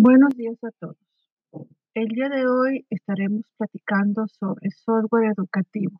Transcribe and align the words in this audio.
Buenos 0.00 0.36
días 0.36 0.62
a 0.62 0.70
todos. 0.78 0.96
El 1.92 2.06
día 2.06 2.28
de 2.28 2.46
hoy 2.46 2.86
estaremos 2.88 3.42
platicando 3.56 4.28
sobre 4.28 4.70
software 4.70 5.32
educativo. 5.36 5.96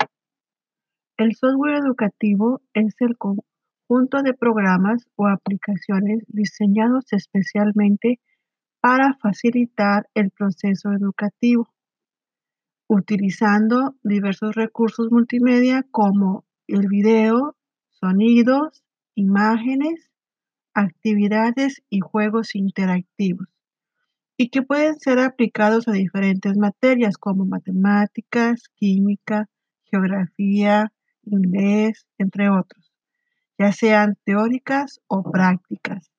El 1.17 1.35
software 1.35 1.79
educativo 1.79 2.63
es 2.75 2.95
el 3.01 3.19
conjunto 3.19 4.23
de 4.23 4.35
programas 4.35 5.05
o 5.17 5.27
aplicaciones 5.27 6.23
diseñados 6.29 7.13
especialmente 7.13 8.21
para 8.81 9.15
facilitar 9.21 10.09
el 10.15 10.31
proceso 10.31 10.93
educativo, 10.93 11.69
utilizando 12.87 13.97
diversos 14.05 14.55
recursos 14.55 15.11
multimedia 15.11 15.85
como 15.91 16.45
el 16.69 16.87
video, 16.87 17.57
sonidos, 17.91 18.85
imágenes, 19.17 20.09
actividades 20.73 21.83
y 21.91 21.99
juegos 21.99 22.55
interactivos 22.55 23.58
y 24.41 24.51
que 24.51 24.63
pueden 24.63 24.99
ser 25.01 25.19
aplicados 25.19 25.89
a 25.89 25.93
diferentes 25.93 26.57
materias 26.57 27.19
como 27.19 27.45
matemáticas, 27.45 28.63
química, 28.77 29.49
geografía, 29.83 30.93
inglés, 31.25 32.07
entre 32.19 32.49
otros, 32.49 32.93
ya 33.59 33.73
sean 33.73 34.17
teóricas 34.25 35.01
o 35.09 35.25
prácticas. 35.25 36.13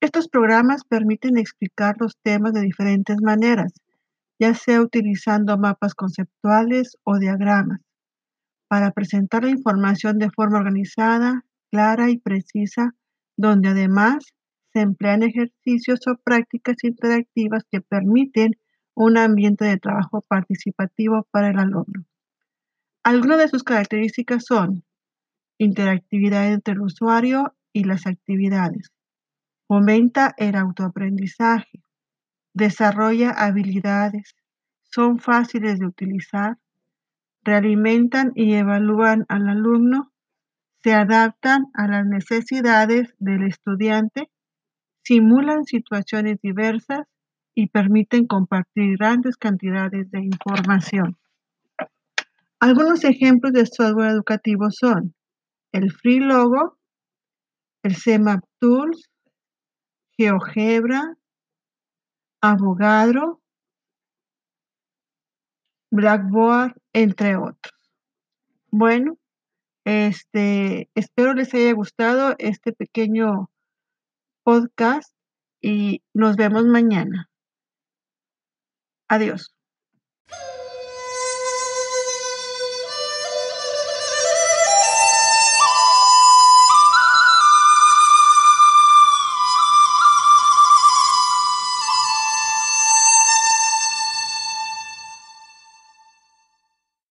Estos 0.00 0.28
programas 0.28 0.82
permiten 0.84 1.38
explicar 1.38 1.96
los 2.00 2.16
temas 2.22 2.52
de 2.52 2.60
diferentes 2.60 3.22
maneras, 3.22 3.72
ya 4.40 4.54
sea 4.54 4.82
utilizando 4.82 5.56
mapas 5.58 5.94
conceptuales 5.94 6.98
o 7.04 7.18
diagramas, 7.18 7.80
para 8.66 8.90
presentar 8.90 9.44
la 9.44 9.50
información 9.50 10.18
de 10.18 10.30
forma 10.30 10.58
organizada, 10.58 11.44
clara 11.70 12.10
y 12.10 12.18
precisa, 12.18 12.94
donde 13.36 13.68
además 13.68 14.34
se 14.78 14.82
emplean 14.82 15.24
ejercicios 15.24 16.06
o 16.06 16.16
prácticas 16.22 16.76
interactivas 16.84 17.64
que 17.68 17.80
permiten 17.80 18.52
un 18.94 19.18
ambiente 19.18 19.64
de 19.64 19.76
trabajo 19.76 20.20
participativo 20.20 21.26
para 21.32 21.48
el 21.48 21.58
alumno. 21.58 22.04
Algunas 23.02 23.38
de 23.38 23.48
sus 23.48 23.64
características 23.64 24.44
son 24.44 24.84
interactividad 25.58 26.52
entre 26.52 26.74
el 26.74 26.82
usuario 26.82 27.56
y 27.72 27.84
las 27.84 28.06
actividades, 28.06 28.92
fomenta 29.66 30.32
el 30.36 30.54
autoaprendizaje, 30.54 31.82
desarrolla 32.54 33.30
habilidades, 33.30 34.36
son 34.84 35.18
fáciles 35.18 35.80
de 35.80 35.86
utilizar, 35.86 36.56
realimentan 37.42 38.30
y 38.36 38.54
evalúan 38.54 39.26
al 39.28 39.48
alumno, 39.48 40.12
se 40.84 40.94
adaptan 40.94 41.66
a 41.74 41.88
las 41.88 42.06
necesidades 42.06 43.12
del 43.18 43.42
estudiante 43.42 44.30
simulan 45.08 45.64
situaciones 45.64 46.38
diversas 46.42 47.06
y 47.54 47.68
permiten 47.68 48.26
compartir 48.26 48.98
grandes 48.98 49.38
cantidades 49.38 50.10
de 50.10 50.20
información. 50.20 51.16
Algunos 52.60 53.04
ejemplos 53.04 53.54
de 53.54 53.64
software 53.64 54.10
educativo 54.10 54.70
son 54.70 55.14
el 55.72 55.90
FreeLogo, 55.92 56.76
el 57.82 57.96
CMAP 57.96 58.44
Tools, 58.58 59.08
GeoGebra, 60.18 61.16
Avogadro, 62.42 63.40
Blackboard, 65.90 66.74
entre 66.92 67.36
otros. 67.36 67.74
Bueno, 68.70 69.16
este, 69.86 70.90
espero 70.94 71.32
les 71.32 71.54
haya 71.54 71.72
gustado 71.72 72.34
este 72.38 72.74
pequeño 72.74 73.48
podcast 74.48 75.12
y 75.60 76.02
nos 76.14 76.36
vemos 76.36 76.64
mañana. 76.64 77.28
Adiós. 79.06 79.57